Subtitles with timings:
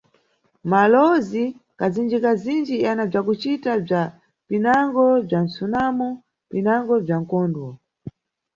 [0.71, 1.43] Malowozi
[1.79, 4.01] kazinji-kazinji yana bzakucita bza,
[4.47, 6.07] pinango bza msunamo
[6.51, 7.69] pinango bza mkondwo.